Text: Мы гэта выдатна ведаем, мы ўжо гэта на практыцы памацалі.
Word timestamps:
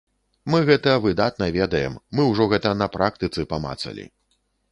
Мы 0.51 0.59
гэта 0.69 0.93
выдатна 1.03 1.49
ведаем, 1.57 1.99
мы 2.19 2.25
ўжо 2.31 2.49
гэта 2.55 2.73
на 2.81 2.87
практыцы 2.97 3.47
памацалі. 3.55 4.09